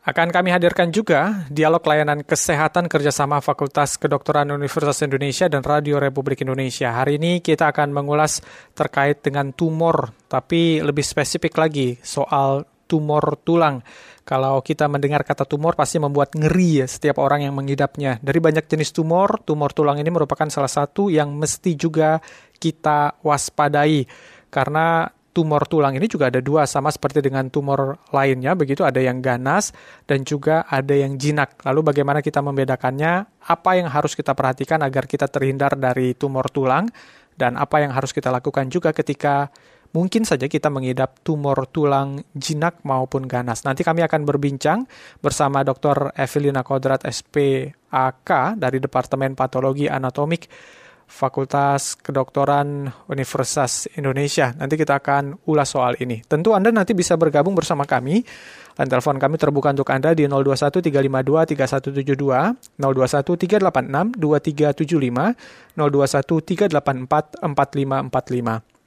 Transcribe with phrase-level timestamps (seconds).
[0.00, 6.40] Akan kami hadirkan juga dialog layanan kesehatan kerjasama Fakultas Kedokteran Universitas Indonesia dan Radio Republik
[6.40, 6.96] Indonesia.
[6.96, 8.40] Hari ini kita akan mengulas
[8.72, 13.84] terkait dengan tumor, tapi lebih spesifik lagi soal tumor tulang.
[14.24, 18.16] Kalau kita mendengar kata tumor pasti membuat ngeri ya setiap orang yang mengidapnya.
[18.24, 22.24] Dari banyak jenis tumor, tumor tulang ini merupakan salah satu yang mesti juga
[22.56, 24.08] kita waspadai.
[24.48, 29.22] Karena tumor tulang ini juga ada dua sama seperti dengan tumor lainnya begitu ada yang
[29.22, 29.70] ganas
[30.04, 31.62] dan juga ada yang jinak.
[31.62, 33.26] Lalu bagaimana kita membedakannya?
[33.46, 36.90] Apa yang harus kita perhatikan agar kita terhindar dari tumor tulang
[37.38, 39.48] dan apa yang harus kita lakukan juga ketika
[39.90, 43.66] mungkin saja kita mengidap tumor tulang jinak maupun ganas.
[43.66, 44.86] Nanti kami akan berbincang
[45.18, 46.14] bersama Dr.
[46.14, 50.46] Evelina Kodrat SPAK dari Departemen Patologi Anatomik
[51.10, 54.54] Fakultas Kedokteran Universitas Indonesia.
[54.54, 56.22] Nanti kita akan ulas soal ini.
[56.22, 58.22] Tentu Anda nanti bisa bergabung bersama kami.
[58.78, 65.34] Dan telepon kami terbuka untuk Anda di 021 352 3172, 021 386 2375,
[65.74, 68.80] 021 384 4545.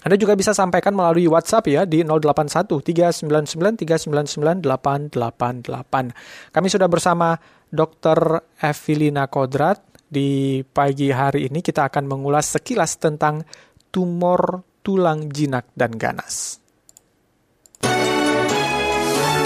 [0.00, 6.56] Anda juga bisa sampaikan melalui WhatsApp ya di 081 399 399 888.
[6.56, 7.36] Kami sudah bersama
[7.68, 8.42] Dr.
[8.64, 9.78] Evelina Kodrat,
[10.10, 13.46] di pagi hari ini kita akan mengulas sekilas tentang
[13.94, 16.58] tumor tulang jinak dan ganas.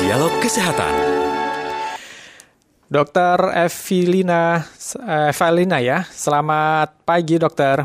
[0.00, 0.94] Dialog Kesehatan
[2.88, 4.62] Dokter Evelina,
[5.28, 7.82] Evelina ya, selamat pagi dokter.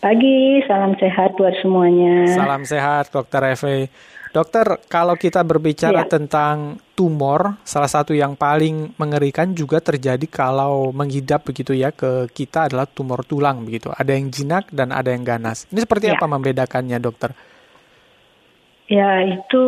[0.00, 2.24] Pagi, salam sehat buat semuanya.
[2.34, 3.86] Salam sehat dokter Evi.
[4.30, 6.08] Dokter, kalau kita berbicara ya.
[6.08, 12.70] tentang tumor, salah satu yang paling mengerikan juga terjadi kalau menghidap begitu ya ke kita
[12.70, 13.90] adalah tumor tulang begitu.
[13.90, 15.66] Ada yang jinak dan ada yang ganas.
[15.74, 16.14] Ini seperti ya.
[16.14, 17.34] apa membedakannya, dokter?
[18.86, 19.62] Ya, itu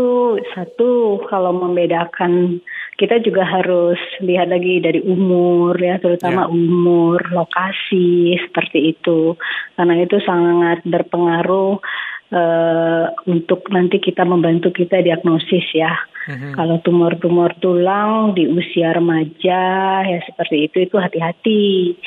[0.55, 2.59] satu kalau membedakan
[2.99, 6.51] kita juga harus lihat lagi dari umur ya, terutama ya.
[6.51, 9.35] umur, lokasi seperti itu.
[9.75, 11.83] Karena itu sangat berpengaruh
[12.32, 15.93] uh, untuk nanti kita membantu kita diagnosis ya.
[16.26, 16.53] Mm-hmm.
[16.54, 19.62] Kalau tumor-tumor tulang di usia remaja
[20.06, 21.98] ya seperti itu itu hati-hati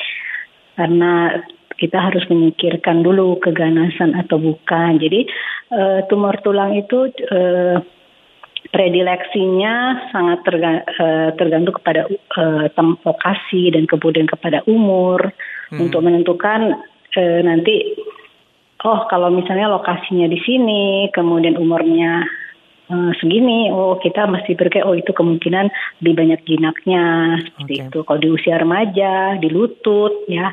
[0.76, 1.44] karena
[1.76, 4.96] kita harus memikirkan dulu keganasan atau bukan.
[4.98, 5.28] Jadi
[5.72, 7.76] uh, tumor tulang itu uh,
[8.72, 10.42] predileksinya sangat
[11.38, 12.66] tergantung kepada uh,
[13.04, 15.30] lokasi dan kemudian kepada umur
[15.70, 15.78] hmm.
[15.78, 16.80] untuk menentukan
[17.14, 17.94] uh, nanti
[18.84, 22.26] oh kalau misalnya lokasinya di sini, kemudian umurnya
[22.90, 25.70] uh, segini, oh kita masih berkayak oh itu kemungkinan
[26.02, 27.04] lebih banyak jinaknya
[27.46, 27.86] seperti okay.
[27.88, 27.98] itu.
[28.04, 30.52] Kalau di usia remaja, di lutut ya,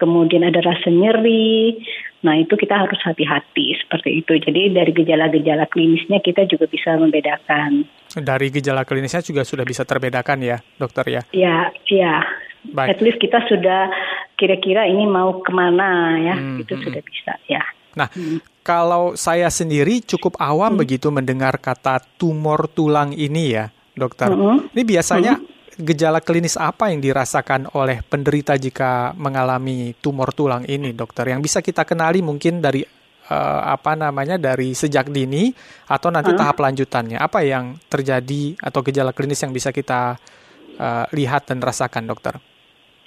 [0.00, 1.76] kemudian ada rasa nyeri.
[2.20, 4.32] Nah itu kita harus hati-hati seperti itu.
[4.40, 7.84] Jadi dari gejala-gejala klinisnya kita juga bisa membedakan.
[8.12, 11.22] Dari gejala klinisnya juga sudah bisa terbedakan ya, dokter ya?
[11.32, 12.20] Ya, ya.
[12.60, 12.96] Baik.
[12.96, 13.88] At least kita sudah
[14.36, 16.84] kira-kira ini mau ke mana ya, hmm, itu hmm.
[16.84, 17.62] sudah bisa ya.
[17.96, 18.64] Nah, hmm.
[18.64, 20.80] kalau saya sendiri cukup awam hmm.
[20.80, 24.32] begitu mendengar kata tumor tulang ini ya, dokter.
[24.32, 24.68] Hmm.
[24.72, 25.84] Ini biasanya hmm.
[25.84, 31.28] gejala klinis apa yang dirasakan oleh penderita jika mengalami tumor tulang ini, dokter?
[31.28, 32.80] Yang bisa kita kenali mungkin dari
[33.28, 35.52] uh, apa namanya dari sejak dini
[35.90, 36.40] atau nanti hmm.
[36.40, 37.18] tahap lanjutannya.
[37.20, 40.16] Apa yang terjadi atau gejala klinis yang bisa kita
[40.80, 42.40] uh, lihat dan rasakan, dokter?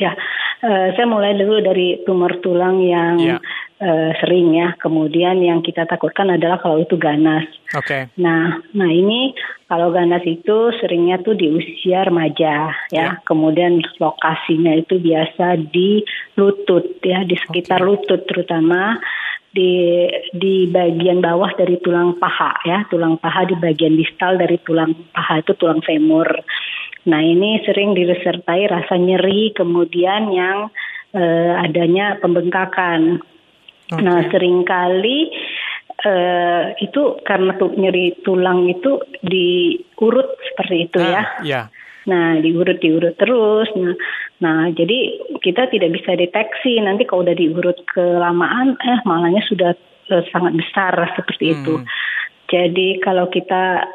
[0.02, 0.18] Ya,
[0.66, 3.40] uh, saya mulai dulu dari tumor tulang yang yeah.
[3.78, 3.86] Ya.
[3.86, 4.74] uh, sering ya.
[4.82, 7.46] Kemudian yang kita takutkan adalah kalau itu ganas.
[7.78, 7.86] Oke.
[7.86, 8.02] Okay.
[8.18, 9.38] Nah, nah ini
[9.70, 12.96] kalau ganas itu seringnya tuh di usia remaja ya.
[12.96, 13.12] Yeah.
[13.30, 16.02] Kemudian lokasinya itu biasa di
[16.42, 17.88] lutut ya, di sekitar okay.
[17.88, 18.98] lutut terutama
[19.54, 24.98] di di bagian bawah dari tulang paha ya, tulang paha di bagian distal dari tulang
[25.14, 26.26] paha itu tulang femur.
[27.04, 30.72] Nah ini sering disertai rasa nyeri, kemudian yang
[31.12, 33.20] uh, adanya pembengkakan.
[33.92, 34.00] Okay.
[34.00, 35.28] Nah sering kali
[36.08, 41.24] uh, itu karena tuh nyeri tulang itu diurut seperti itu ah, ya.
[41.44, 41.66] Yeah.
[42.08, 43.68] Nah diurut diurut terus.
[43.76, 43.96] Nah,
[44.40, 49.76] nah jadi kita tidak bisa deteksi nanti kalau udah diurut kelamaan, eh malahnya sudah
[50.08, 51.56] uh, sangat besar seperti hmm.
[51.60, 51.76] itu.
[52.48, 53.88] Jadi kalau kita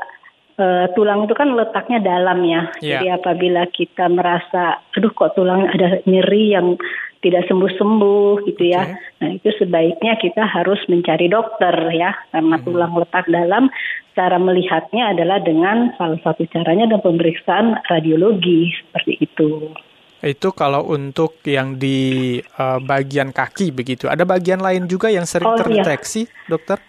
[0.58, 2.62] uh, tulang itu kan letaknya dalam ya.
[2.82, 3.00] Yeah.
[3.00, 6.76] Jadi apabila kita merasa, aduh kok tulang ada nyeri yang
[7.18, 8.74] tidak sembuh-sembuh gitu okay.
[8.74, 8.82] ya.
[9.22, 12.64] Nah itu sebaiknya kita harus mencari dokter ya, karena hmm.
[12.66, 13.70] tulang letak dalam.
[14.18, 19.70] Cara melihatnya adalah dengan salah satu caranya dan pemeriksaan radiologi seperti itu.
[20.18, 24.10] Itu kalau untuk yang di uh, bagian kaki begitu.
[24.10, 25.62] Ada bagian lain juga yang sering oh, iya.
[25.62, 26.50] terdeteksi, iya.
[26.50, 26.82] dokter?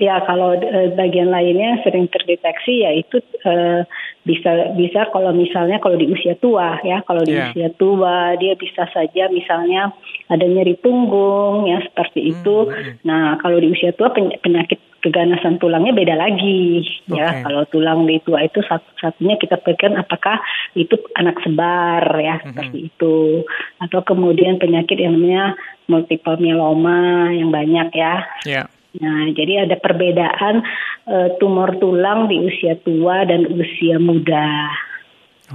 [0.00, 3.84] Ya kalau uh, bagian lainnya sering terdeteksi ya itu uh,
[4.24, 7.52] bisa bisa kalau misalnya kalau di usia tua ya kalau di Yeah.
[7.52, 9.92] usia tua dia bisa saja misalnya
[10.32, 12.56] ada nyeri punggung ya seperti itu.
[12.72, 13.04] hmm.
[13.04, 17.16] Nah kalau di usia tua peny- penyakit keganasan tulangnya beda lagi Oke.
[17.16, 20.36] ya kalau tulang di tua itu satu-satunya kita pikirkan apakah
[20.76, 23.44] itu anak sebar ya seperti itu
[23.80, 25.56] atau kemudian penyakit yang namanya
[25.88, 28.14] multiple myeloma yang banyak ya
[28.44, 28.64] Ya.
[28.98, 30.66] Nah, jadi ada perbedaan
[31.06, 34.66] eh, tumor tulang di usia tua dan usia muda.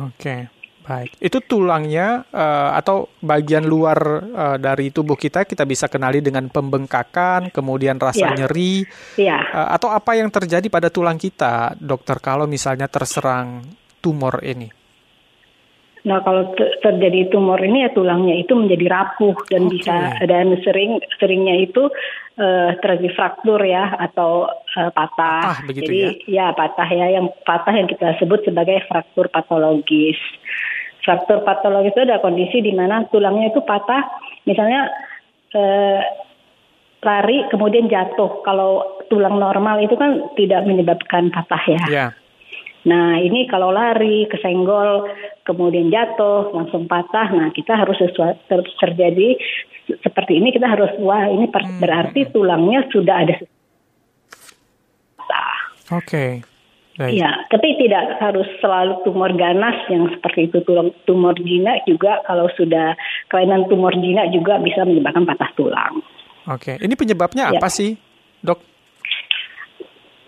[0.08, 0.48] Oke,
[0.88, 1.20] baik.
[1.20, 7.52] Itu tulangnya eh, atau bagian luar eh, dari tubuh kita kita bisa kenali dengan pembengkakan,
[7.52, 8.40] kemudian rasa Ya.
[8.40, 8.88] nyeri,
[9.20, 13.68] Ya, eh, atau apa yang terjadi pada tulang kita, dokter, kalau misalnya terserang
[14.00, 14.85] tumor ini?
[16.06, 19.72] Nah kalau te- terjadi tumor ini ya tulangnya itu menjadi rapuh dan Oke.
[19.74, 21.90] bisa dan sering seringnya itu
[22.38, 24.46] eh, terjadi fraktur ya atau
[24.78, 25.42] eh, patah.
[25.50, 30.20] Patah begitu jadi ya patah ya yang patah yang kita sebut sebagai fraktur patologis.
[31.02, 34.06] Fraktur patologis itu ada kondisi di mana tulangnya itu patah,
[34.46, 34.90] misalnya
[35.58, 36.02] eh,
[37.02, 38.46] lari kemudian jatuh.
[38.46, 41.84] Kalau tulang normal itu kan tidak menyebabkan patah ya.
[41.90, 42.06] Ya,
[42.86, 45.10] Nah ini kalau lari kesenggol
[45.42, 47.34] kemudian jatuh langsung patah.
[47.34, 49.38] Nah kita harus sesuatu ter- terjadi
[49.90, 51.82] se- seperti ini kita harus wah ini Hmm.
[51.82, 53.36] berarti tulangnya sudah ada
[55.94, 56.42] oke,
[56.98, 57.14] baik.
[57.14, 62.50] Ya, tapi tidak harus selalu tumor ganas yang seperti itu tulang tumor jinak juga kalau
[62.58, 62.98] sudah
[63.30, 66.02] kelainan tumor jinak juga bisa menyebabkan patah tulang.
[66.50, 67.62] Oke, ini penyebabnya Ya.
[67.62, 67.98] apa sih,
[68.42, 68.62] dok?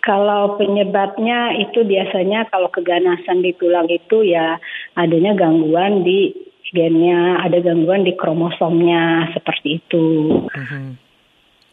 [0.08, 4.56] Kalau penyebabnya itu biasanya kalau keganasan di tulang itu ya
[4.96, 6.32] adanya gangguan di
[6.72, 10.08] gennya, ada gangguan di kromosomnya seperti itu.
[10.48, 10.96] Mhm.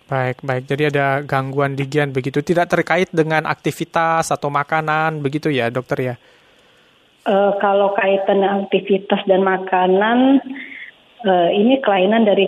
[0.05, 0.65] Baik, baik.
[0.67, 6.13] Jadi ada gangguan di gen begitu, tidak terkait dengan aktivitas atau makanan begitu ya, dokter
[6.13, 6.15] ya?
[7.25, 10.45] Eh, kalau kaitan aktivitas dan makanan,
[11.25, 12.45] eh, ini kelainan dari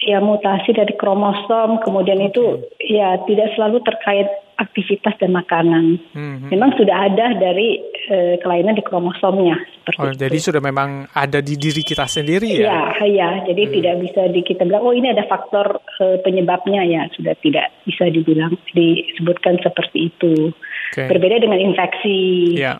[0.00, 4.28] ya mutasi dari kromosom, kemudian itu ya tidak selalu terkait
[4.60, 5.96] aktivitas dan makanan.
[6.12, 6.52] Mhm.
[6.52, 10.20] Memang sudah ada dari eh, kelainan di kromosomnya seperti Oh, itu.
[10.20, 12.92] jadi sudah memang ada di diri kita sendiri ya?
[12.92, 13.30] Ya, ya.
[13.48, 17.72] Jadi tidak bisa di, kita bilang, oh ini ada faktor eh, penyebabnya ya sudah tidak
[17.82, 20.52] bisa dibilang disebutkan seperti itu.
[20.92, 21.06] Oke.
[21.08, 22.54] Berbeda dengan infeksi.
[22.58, 22.76] Ya,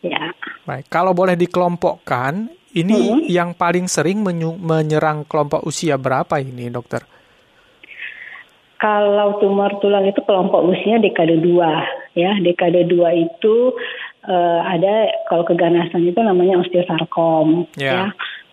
[0.00, 0.32] Ya.
[0.64, 0.88] baik.
[0.88, 3.18] Kalau boleh dikelompokkan, ini Mhm.
[3.28, 4.24] yang paling sering
[4.58, 7.02] menyerang kelompok usia berapa ini, dokter?
[8.82, 12.34] Kalau tumor tulang itu kelompok usia dekade 2 ya.
[12.42, 13.54] Dekade 2 itu
[14.26, 17.86] eh, ada kalau keganasan itu namanya osteosarkom Ya.
[17.86, 18.04] ya.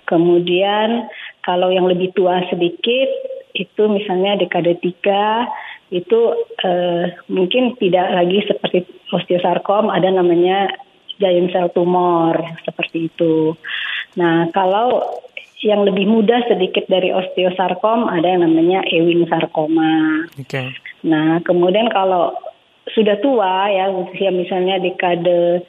[0.06, 1.10] Kemudian
[1.42, 3.10] kalau yang lebih tua sedikit
[3.58, 5.50] itu misalnya dekade 3
[5.90, 6.20] itu
[6.62, 10.70] eh, mungkin tidak lagi seperti osteosarkom ada namanya
[11.18, 13.58] giant cell tumor seperti itu.
[14.18, 15.04] Nah, kalau
[15.60, 20.24] yang lebih muda sedikit dari osteosarkom ada yang namanya Ewing sarkoma.
[20.40, 20.72] Oke.
[21.04, 22.32] Nah, kemudian kalau
[22.96, 25.62] sudah tua ya usia misalnya dekade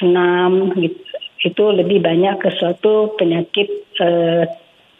[0.00, 0.98] 6 gitu,
[1.44, 3.68] itu lebih banyak ke suatu penyakit
[4.00, 4.46] eh,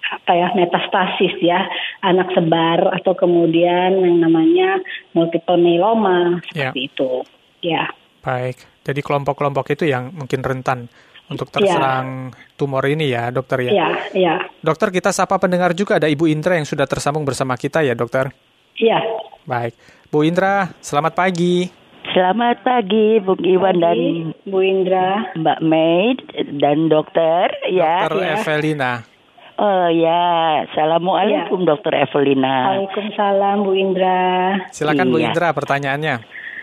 [0.05, 1.65] apa ya metastasis ya
[2.05, 4.79] anak sebar atau kemudian yang namanya
[5.17, 6.71] multiple myeloma Ya.
[6.71, 7.11] seperti itu.
[7.65, 7.89] Ya.
[8.21, 8.61] Baik.
[8.85, 10.93] Jadi kelompok-kelompok itu yang mungkin rentan
[11.27, 11.55] untuk Ya.
[11.57, 13.73] terserang tumor ini ya, dokter ya?
[13.73, 14.35] Ya, ya.
[14.61, 18.33] Dokter, kita sapa pendengar juga ada Ibu Indra yang sudah tersambung bersama kita ya, dokter?
[18.77, 19.01] Ya.
[19.45, 19.73] Baik.
[20.09, 21.69] Bu Indra, selamat pagi.
[22.05, 23.99] Selamat pagi Bung Iwan dan
[24.45, 25.35] Bu Indra.
[25.35, 26.19] Mbak Maid
[26.61, 28.07] dan dokter ya.
[28.07, 28.35] Dokter ya.
[28.39, 28.93] Evelina.
[29.55, 30.23] Oh ya,
[30.67, 32.75] Assalamualaikum Dokter Evelina.
[32.75, 34.23] Waalaikumsalam Bu Indra.
[34.71, 35.31] Silakan Bu Iya.
[35.31, 36.15] Indra pertanyaannya.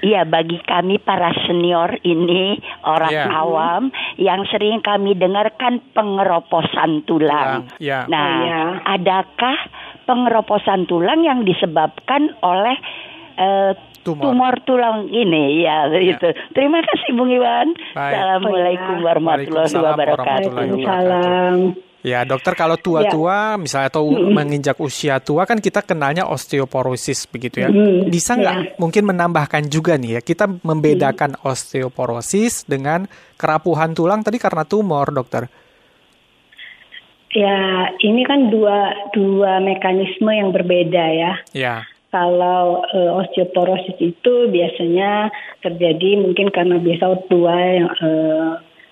[0.02, 3.26] Iya, bagi kami para senior ini orang Iya.
[3.30, 3.84] awam
[4.18, 7.70] yang sering kami dengarkan pengeroposan tulang.
[7.70, 8.10] Tulang, iya.
[8.10, 8.62] Nah, Oh, iya.
[8.90, 9.58] adakah
[10.04, 12.78] pengeroposan tulang yang disebabkan oleh
[13.38, 14.22] eh, Tumor.
[14.22, 15.62] tumor tulang ini?
[15.62, 16.34] Ya, begitu.
[16.52, 17.74] Terima kasih Bung Iwan.
[17.94, 18.12] Baik.
[18.18, 19.06] Assalamualaikum iya.
[19.06, 20.50] warahmatullahi wabarakatuh.
[20.50, 20.52] warahmatullahi wabarakatuh.
[20.52, 21.91] Waalaikumsalam.
[22.02, 27.70] Ya, dokter kalau tua-tua misalnya atau menginjak usia tua kan kita kenalnya osteoporosis begitu ya.
[27.70, 33.06] Mm, Bisa nggak mungkin menambahkan juga nih ya kita membedakan osteoporosis dengan
[33.38, 35.46] kerapuhan tulang tadi karena tumor, dokter.
[37.32, 41.34] Ya, ini kan dua dua mekanisme yang berbeda ya.
[41.54, 41.76] Ya.
[42.10, 45.30] Kalau eh, osteoporosis itu biasanya
[45.62, 48.52] terjadi mungkin karena biasa tua yang eh,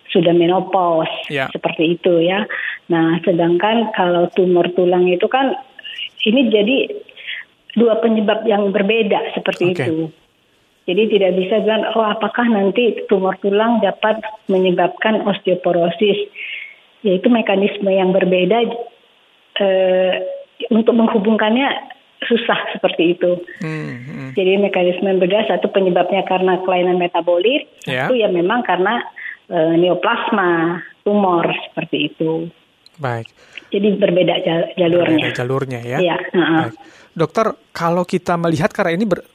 [0.09, 1.47] sudah menopause Ya.
[1.53, 2.45] seperti itu ya.
[2.89, 5.53] Nah, sedangkan kalau tumor tulang itu kan
[6.25, 6.77] ini jadi
[7.77, 9.85] dua penyebab yang berbeda seperti Oke.
[9.85, 9.97] itu.
[10.89, 14.17] Jadi tidak bisa bilang oh apakah nanti tumor tulang dapat
[14.49, 16.29] menyebabkan osteoporosis.
[16.99, 18.59] Yaitu mekanisme yang berbeda
[19.63, 20.13] eh,
[20.67, 21.95] untuk menghubungkannya
[22.27, 23.39] susah seperti itu.
[23.63, 24.29] Hmm, hmm.
[24.35, 28.11] Jadi mekanisme yang berbeda satu penyebabnya karena kelainan metabolit, yeah.
[28.11, 28.99] satu ya memang karena
[29.49, 32.47] eh, neoplasma tumor seperti itu.
[32.99, 33.27] Baik.
[33.69, 34.35] Jadi berbeda
[34.75, 35.25] jalurnya.
[35.25, 35.97] Berbeda jalurnya ya.
[35.97, 36.17] Iya.
[36.33, 36.67] Uh -uh.
[37.15, 39.25] Dokter, kalau kita melihat karena ini ber,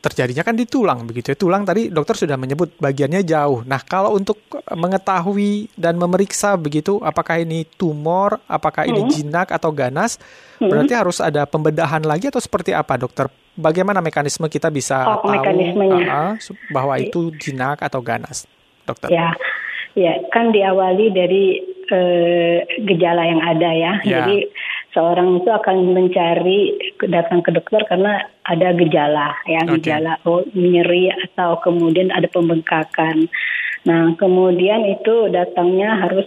[0.00, 1.36] terjadinya kan di tulang begitu ya.
[1.36, 3.60] Tulang tadi dokter sudah menyebut bagiannya jauh.
[3.68, 4.40] Nah, kalau untuk
[4.72, 9.10] mengetahui dan memeriksa begitu apakah ini tumor, apakah ini hmm.
[9.12, 10.16] jinak atau ganas,
[10.58, 10.66] hmm.
[10.66, 13.28] berarti harus ada pembedahan lagi atau seperti apa, dokter?
[13.60, 16.32] Bagaimana mekanisme kita bisa oh, tahu uh,
[16.72, 18.48] bahwa itu jinak atau ganas,
[18.90, 19.08] dokter?
[19.10, 19.30] Ya.
[19.98, 21.58] Ya, kan diawali dari
[21.90, 23.92] uh, gejala yang ada ya.
[24.06, 24.22] ya.
[24.22, 24.46] Jadi
[24.94, 26.60] seorang itu akan mencari
[27.10, 29.78] datang ke dokter karena ada gejala ya okay.
[29.78, 33.30] gejala oh, nyeri atau kemudian ada pembengkakan.
[33.86, 36.26] Nah kemudian itu datangnya harus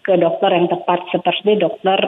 [0.00, 2.00] ke dokter yang tepat seperti dokter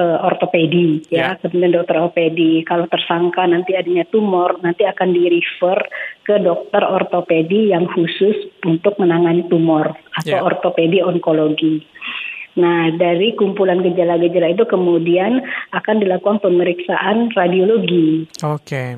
[0.00, 1.32] uh, ortopedi ya, yeah.
[1.36, 2.64] kemudian dokter ortopedi.
[2.64, 5.78] Kalau tersangka nanti adanya tumor, nanti akan di refer
[6.24, 10.40] ke dokter ortopedi yang khusus untuk menangani tumor atau yeah.
[10.40, 11.84] ortopedi onkologi.
[12.58, 15.38] Nah, dari kumpulan gejala-gejala itu kemudian
[15.70, 18.26] akan dilakukan pemeriksaan radiologi.
[18.42, 18.66] Oke.
[18.66, 18.90] Okay.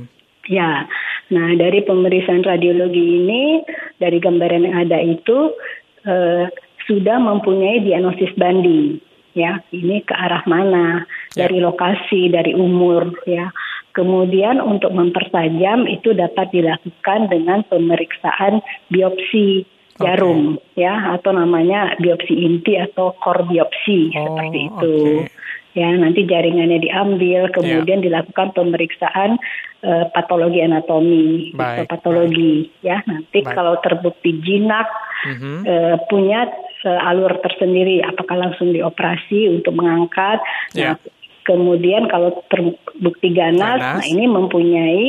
[0.51, 0.91] Ya,
[1.31, 3.63] nah dari pemeriksaan radiologi ini,
[4.03, 5.55] dari gambaran yang ada itu
[6.03, 6.51] eh,
[6.91, 8.99] sudah mempunyai diagnosis banding.
[9.33, 11.49] Ya, ini ke arah mana, ya.
[11.49, 13.49] dari lokasi, dari umur, ya.
[13.93, 19.69] Kemudian untuk mempertajam itu dapat dilakukan dengan pemeriksaan biopsi
[20.01, 20.89] jarum okay.
[20.89, 24.97] ya atau namanya biopsi inti atau core biopsi oh, seperti itu.
[25.29, 25.41] Okay.
[25.73, 28.07] Ya, nanti jaringannya diambil, kemudian yeah.
[28.13, 29.41] dilakukan pemeriksaan
[29.81, 32.85] uh, patologi anatomi, atau patologi baik.
[32.85, 33.01] ya.
[33.09, 33.57] Nanti baik.
[33.57, 34.85] kalau terbukti jinak
[35.25, 35.57] mm-hmm.
[35.65, 36.45] uh, punya
[36.89, 40.43] alur tersendiri apakah langsung dioperasi untuk mengangkat
[40.75, 40.95] yeah.
[40.95, 43.99] nah, Kemudian kalau terbukti ganas, ganas.
[43.99, 45.07] nah ini mempunyai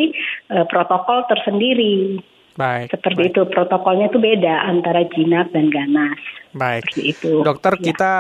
[0.50, 2.18] uh, protokol tersendiri.
[2.58, 2.90] Baik.
[2.90, 3.32] Seperti baik.
[3.34, 6.18] itu protokolnya itu beda antara jinak dan ganas.
[6.54, 6.90] Baik.
[6.90, 7.32] Seperti itu.
[7.46, 7.82] Dokter ya.
[7.86, 8.14] kita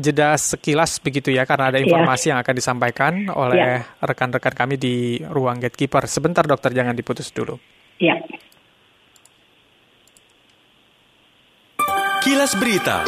[0.00, 1.84] jeda sekilas begitu ya karena ada ya.
[1.84, 2.30] informasi ya.
[2.32, 3.84] yang akan disampaikan oleh ya.
[4.00, 4.58] rekan-rekan ya.
[4.64, 6.08] kami di ruang gatekeeper.
[6.08, 7.60] Sebentar dokter jangan diputus dulu.
[8.00, 8.16] Ya.
[12.24, 13.04] Kilas Berita.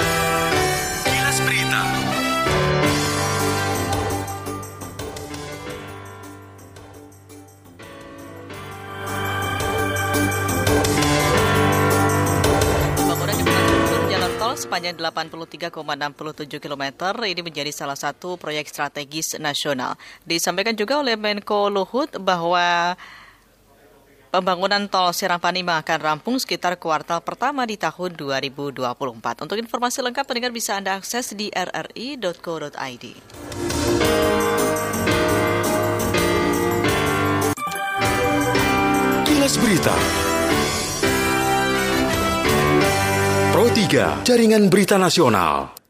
[14.56, 15.72] sepanjang 83,67
[16.60, 16.84] km
[17.24, 20.00] ini menjadi salah satu proyek strategis nasional.
[20.24, 22.96] Disampaikan juga oleh Menko Luhut bahwa
[24.36, 28.84] Pembangunan tol Serang-Panima akan rampung sekitar kuartal pertama di tahun 2024.
[29.40, 33.04] Untuk informasi lengkap, pendengar bisa Anda akses di rri.co.id.
[39.24, 39.96] Kilas Berita
[43.56, 45.85] Pro 3, Jaringan Berita Nasional.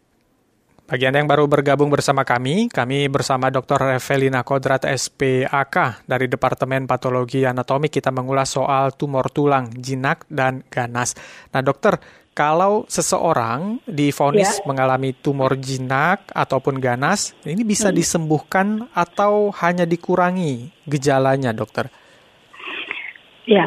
[0.87, 3.99] Bagi Anda yang baru bergabung bersama kami, kami bersama Dr.
[3.99, 11.19] Evelina Kodrat SPAK dari Departemen Patologi Anatomi kita mengulas soal tumor tulang, jinak, dan ganas.
[11.51, 11.99] Nah dokter,
[12.39, 14.71] kalau seseorang difonis ya.
[14.71, 17.97] mengalami tumor jinak ataupun ganas, ini bisa hmm.
[17.99, 21.91] disembuhkan atau hanya dikurangi gejalanya dokter?
[23.43, 23.67] Ya,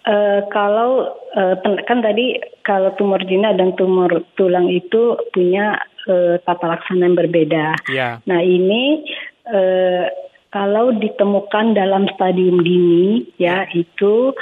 [0.00, 5.76] Uh, kalau uh, kan tadi kalau tumor jinak dan tumor tulang itu punya
[6.08, 7.76] uh, tata laksana yang berbeda.
[7.92, 8.24] Yeah.
[8.24, 9.04] Nah ini
[9.44, 10.08] uh,
[10.48, 14.32] kalau ditemukan dalam stadium dini ya itu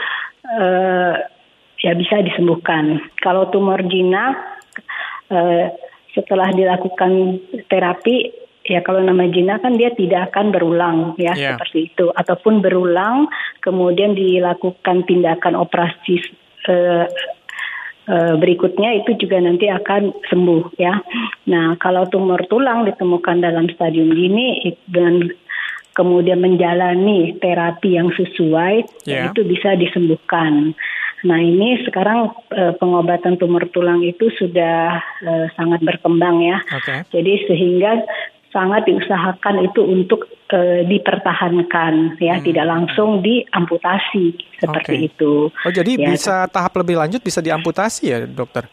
[0.47, 1.15] uh,
[1.83, 3.03] ya bisa disembuhkan.
[3.19, 4.39] Kalau tumor jinak
[5.35, 5.75] uh,
[6.15, 8.38] setelah dilakukan terapi
[8.69, 11.57] ya kalau nama jina kan dia tidak akan berulang ya yeah.
[11.57, 13.27] seperti itu ataupun berulang
[13.65, 16.21] kemudian dilakukan tindakan operasi
[16.69, 17.05] uh,
[18.09, 20.97] berikutnya itu juga nanti akan sembuh ya.
[21.53, 25.29] Nah kalau tumor tulang ditemukan dalam stadium dini dengan
[25.93, 29.29] kemudian menjalani terapi yang sesuai yeah.
[29.29, 30.73] itu bisa disembuhkan.
[31.27, 36.63] Nah ini sekarang e, pengobatan tumor tulang itu sudah e, sangat berkembang ya.
[36.71, 37.03] Okay.
[37.11, 38.07] Jadi sehingga
[38.49, 42.45] sangat diusahakan itu untuk e, dipertahankan ya hmm.
[42.45, 45.09] tidak langsung diamputasi seperti okay.
[45.13, 45.33] itu.
[45.53, 46.09] Oh jadi ya.
[46.13, 48.65] bisa tahap lebih lanjut bisa diamputasi ya dokter?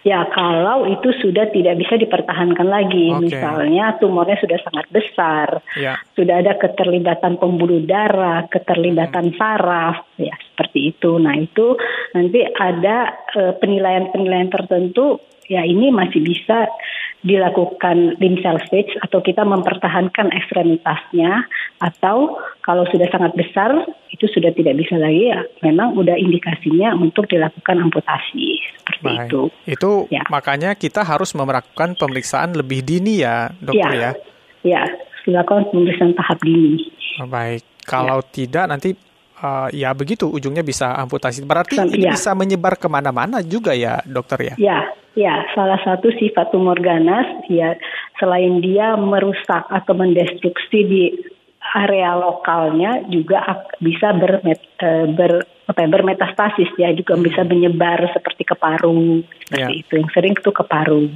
[0.00, 3.28] Ya, kalau itu sudah tidak bisa dipertahankan lagi, Oke.
[3.28, 6.00] misalnya tumornya sudah sangat besar, Ya.
[6.16, 11.20] sudah ada keterlibatan pembuluh darah, keterlibatan saraf, ya seperti itu.
[11.20, 11.76] Nah itu
[12.16, 15.20] nanti ada eh, penilaian-penilaian tertentu,
[15.52, 16.64] ya ini masih bisa
[17.20, 21.44] dilakukan limb salvage atau kita mempertahankan ekstremitasnya,
[21.84, 23.72] atau kalau sudah sangat besar
[24.08, 29.28] itu sudah tidak bisa lagi, ya memang udah indikasinya untuk dilakukan amputasi seperti Baik.
[29.28, 29.42] itu.
[29.68, 30.24] Itu Ya.
[30.32, 34.12] makanya kita harus melakukan pemeriksaan lebih dini ya, dokter ya.
[34.64, 34.82] Ya,
[35.24, 36.88] dilakukan pemeriksaan tahap dini.
[37.20, 37.64] Oh, Baik.
[37.84, 38.92] Kalau tidak nanti
[39.40, 41.42] uh, ya begitu ujungnya bisa amputasi.
[41.44, 42.12] Berarti Kan, ini iya.
[42.14, 44.54] bisa menyebar ke mana-mana juga ya, dokter ya.
[44.60, 44.78] Ya,
[45.14, 47.74] ya, salah satu sifat tumor ganas ya
[48.18, 51.04] selain dia merusak atau mendestruksi di
[51.76, 58.42] area lokalnya juga bisa bermet, eh, ber, apa ya, bermetastasis ya juga bisa menyebar seperti
[58.42, 59.68] ke paru seperti Ya.
[59.70, 61.06] itu yang sering itu ke paru.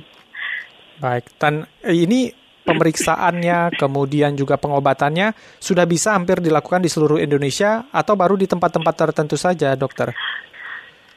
[1.02, 1.26] Baik.
[1.42, 2.30] Dan ini
[2.64, 8.94] pemeriksaannya, kemudian juga pengobatannya sudah bisa hampir dilakukan di seluruh Indonesia atau baru di tempat-tempat
[8.94, 10.16] tertentu saja, dokter?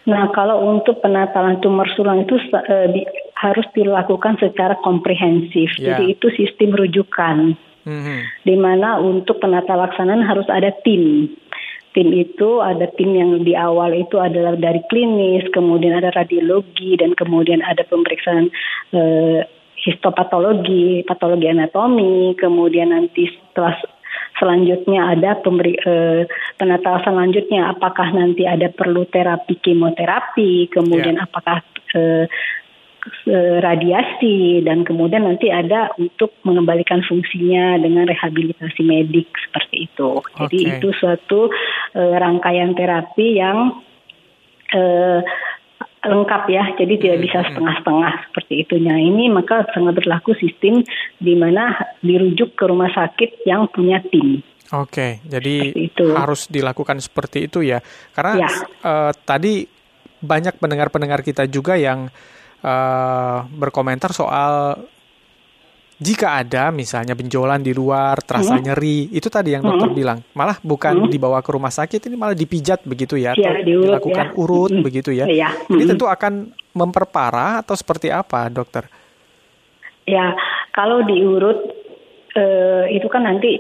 [0.08, 5.76] Nah, kalau untuk penatalan tumor tulang itu eh, di- harus dilakukan secara komprehensif.
[5.78, 5.94] Ya.
[6.00, 7.60] Jadi itu sistem rujukan.
[7.88, 8.44] Mhm.
[8.44, 11.32] di mana untuk penata laksanaan harus ada tim.
[11.96, 17.16] Tim itu ada tim yang di awal itu adalah dari klinis, kemudian ada radiologi, dan
[17.16, 18.52] kemudian ada pemeriksaan
[18.92, 19.48] eh,
[19.88, 23.80] histopatologi, patologi anatomi, kemudian nanti setelah
[24.38, 26.24] selanjutnya ada pemberi, eh,
[26.58, 31.62] penata selanjutnya apakah nanti ada perlu terapi kemoterapi, kemudian apakah
[31.98, 32.26] eh,
[33.28, 40.22] eh, radiasi dan kemudian nanti ada untuk mengembalikan fungsinya dengan rehabilitasi medik seperti itu.
[40.38, 41.50] Jadi itu suatu
[41.98, 43.82] eh, rangkaian terapi yang
[44.74, 45.20] eh,
[46.10, 46.64] lengkap ya.
[46.80, 48.76] Jadi tidak bisa setengah-setengah seperti itu.
[48.82, 50.82] Nah ini maka sangat berlaku sistem
[51.20, 54.42] di mana dirujuk ke rumah sakit yang punya tim.
[54.68, 56.12] Oke, jadi itu.
[56.12, 57.80] harus dilakukan seperti itu ya.
[58.12, 58.50] Karena Ya.
[58.84, 59.64] eh, tadi
[60.20, 62.12] banyak pendengar-pendengar kita juga yang
[62.58, 64.82] eh, berkomentar soal
[65.98, 68.64] jika ada misalnya benjolan di luar, terasa Hmm.
[68.64, 72.82] nyeri, itu tadi yang dokter bilang, malah bukan dibawa ke rumah sakit, ini malah dipijat
[72.84, 74.34] begitu ya, Ya, atau diurut dilakukan ya.
[74.36, 74.86] urut Mm-mm.
[74.86, 75.26] begitu ya.
[75.26, 75.50] Iya.
[75.66, 75.90] Ini Mm-mm.
[75.90, 76.34] tentu akan
[76.72, 78.86] memperparah atau seperti apa, dokter?
[80.04, 80.38] Ya,
[80.72, 81.66] kalau diurut
[82.32, 83.58] eh, itu kan nanti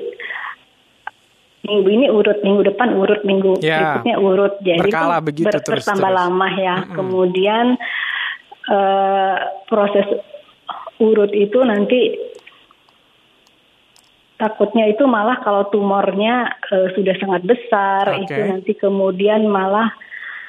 [1.64, 4.54] minggu ini urut, minggu depan urut, minggu Ya, berikutnya urut.
[4.62, 6.20] Jadi berkala itu begitu ber- terus- bertambah terus.
[6.22, 6.76] lama ya.
[6.78, 6.94] Mm-mm.
[6.94, 7.66] Kemudian
[8.68, 9.36] eh,
[9.66, 10.06] proses
[10.98, 12.00] urut itu nanti
[14.38, 18.30] takutnya itu malah kalau tumornya eh, sudah sangat besar Oke.
[18.30, 19.90] itu nanti kemudian malah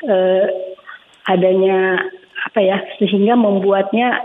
[0.05, 0.45] eh,
[1.29, 1.97] adanya
[2.49, 4.23] apa ya sehingga membuatnya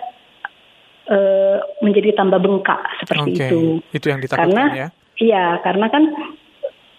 [1.07, 3.59] eh, menjadi tambah bengkak seperti Oke, itu.
[3.95, 4.87] itu yang ditakutkan Karena ya.
[5.19, 6.03] iya, karena kan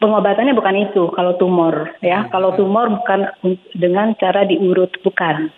[0.04, 2.04] pengobatannya bukan itu kalau tumor Hmm.
[2.04, 2.18] ya.
[2.28, 3.32] Kalau tumor bukan
[3.72, 5.48] dengan cara diurut bukan.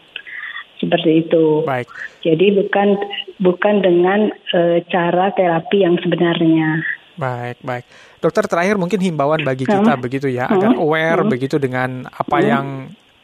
[0.77, 1.65] Seperti itu.
[1.65, 1.89] Baik.
[2.21, 3.01] Jadi bukan
[3.41, 6.85] bukan dengan eh, cara terapi yang sebenarnya.
[7.17, 7.85] Baik, baik.
[8.21, 12.67] Dokter terakhir mungkin himbauan bagi kita begitu ya, agar aware begitu dengan apa yang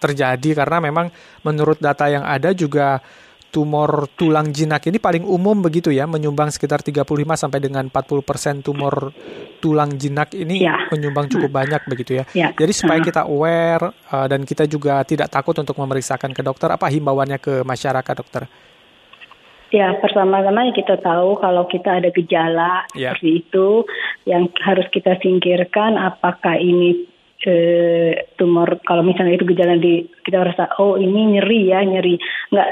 [0.00, 1.06] terjadi karena memang
[1.46, 2.98] menurut data yang ada juga
[3.52, 7.04] tumor tulang jinak ini paling umum begitu ya, menyumbang sekitar 35
[7.36, 9.12] sampai dengan 40% tumor
[9.60, 10.88] tulang jinak ini Ya.
[10.88, 12.24] menyumbang cukup banyak begitu ya.
[12.32, 12.48] Ya.
[12.56, 16.88] Jadi supaya kita aware uh, dan kita juga tidak takut untuk memeriksakan ke dokter, apa
[16.88, 18.48] himbauannya ke masyarakat, dokter?
[19.72, 23.16] Ya, pertama-tama ya kita tahu kalau kita ada gejala Ya.
[23.16, 23.88] seperti itu,
[24.28, 27.08] yang harus kita singkirkan apakah ini
[27.42, 32.14] eh, tumor, kalau misalnya itu gejala di, kita rasa, oh ini nyeri ya, nyeri.
[32.54, 32.68] Nggak,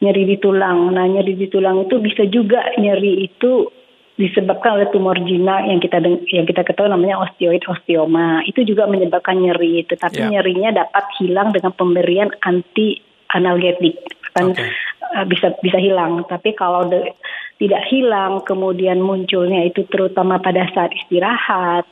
[0.00, 0.96] nyeri di tulang.
[0.96, 3.68] Nah, nyeri di tulang itu bisa juga nyeri itu
[4.14, 5.98] disebabkan oleh tumor jinak yang kita
[6.30, 8.46] yang kita ketahui namanya osteoid osteoma.
[8.46, 10.30] Itu juga menyebabkan nyeri, tetapi Ya.
[10.30, 13.02] nyerinya dapat hilang dengan pemberian anti
[13.34, 13.98] analgetik.
[14.32, 14.66] Kan Oke.
[15.12, 16.24] Uh, bisa bisa hilang.
[16.24, 17.12] Tapi kalau de-
[17.60, 21.86] tidak hilang, kemudian munculnya itu terutama pada saat istirahat,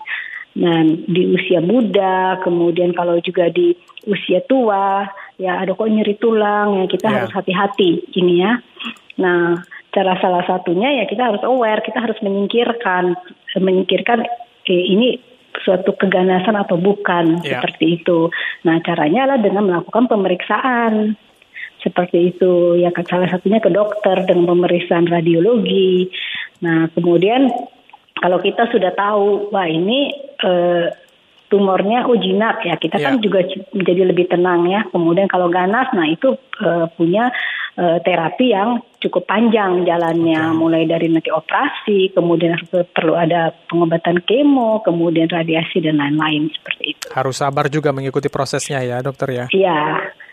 [0.52, 3.72] dan di usia muda, kemudian kalau juga di
[4.04, 5.08] usia tua,
[5.40, 7.14] ya ada kok nyeri tulang, ya kita Ya.
[7.24, 8.60] harus hati-hati ini ya.
[9.16, 9.64] Nah,
[9.96, 13.16] cara salah satunya ya kita harus aware, kita harus menyingkirkan,
[13.56, 14.24] menyingkirkan
[14.68, 15.16] eh, ini
[15.64, 17.60] suatu keganasan atau bukan Ya.
[17.60, 18.28] seperti itu.
[18.68, 21.16] Nah, caranya adalah dengan melakukan pemeriksaan
[21.82, 26.08] seperti itu ya salah satunya ke dokter dengan pemeriksaan radiologi.
[26.62, 27.50] Nah kemudian
[28.22, 30.86] kalau kita sudah tahu wah ini eh,
[31.50, 33.12] tumornya oh jinak ya kita Ya.
[33.12, 34.86] kan juga c- menjadi lebih tenang ya.
[34.88, 37.28] Kemudian kalau ganas nah itu eh, punya
[37.76, 40.56] uh, terapi yang cukup panjang jalannya, okay.
[40.56, 47.04] mulai dari nanti operasi, kemudian perlu ada pengobatan kemo, kemudian radiasi dan lain-lain seperti itu.
[47.10, 49.44] Harus sabar juga mengikuti prosesnya ya, dokter ya.
[49.50, 49.80] Iya.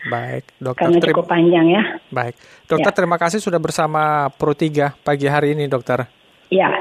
[0.08, 0.88] Baik, dokter.
[0.88, 1.82] Karena cukup panjang ya.
[2.08, 2.34] Baik,
[2.64, 2.96] dokter ya.
[2.96, 6.08] terima kasih sudah bersama Pro 3 pagi hari ini, dokter.
[6.48, 6.72] Ya.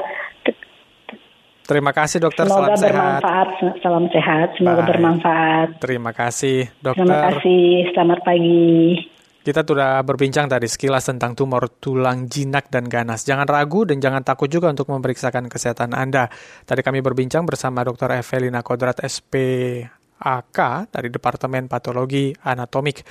[1.69, 3.47] Terima kasih dokter, Semoga salam bermanfaat.
[3.61, 3.75] sehat.
[3.85, 4.89] Salam sehat, semoga Baik.
[4.89, 5.67] bermanfaat.
[5.77, 7.05] Terima kasih dokter.
[7.05, 8.69] Terima kasih, selamat pagi.
[9.39, 13.21] Kita sudah berbincang tadi sekilas tentang tumor tulang jinak dan ganas.
[13.21, 16.27] Jangan ragu dan jangan takut juga untuk memeriksakan kesehatan Anda.
[16.65, 18.17] Tadi kami berbincang bersama Dr.
[18.17, 19.33] Evelina Kodrat SP
[20.19, 23.01] AK dari Departemen Patologi Anatomik.